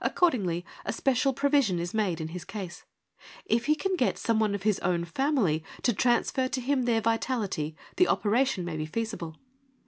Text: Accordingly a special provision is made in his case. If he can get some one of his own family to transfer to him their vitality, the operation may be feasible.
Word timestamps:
Accordingly 0.00 0.64
a 0.84 0.92
special 0.92 1.32
provision 1.34 1.80
is 1.80 1.92
made 1.92 2.20
in 2.20 2.28
his 2.28 2.44
case. 2.44 2.84
If 3.46 3.66
he 3.66 3.74
can 3.74 3.96
get 3.96 4.16
some 4.16 4.38
one 4.38 4.54
of 4.54 4.62
his 4.62 4.78
own 4.78 5.04
family 5.04 5.64
to 5.82 5.92
transfer 5.92 6.46
to 6.46 6.60
him 6.60 6.84
their 6.84 7.00
vitality, 7.00 7.74
the 7.96 8.06
operation 8.06 8.64
may 8.64 8.76
be 8.76 8.86
feasible. 8.86 9.36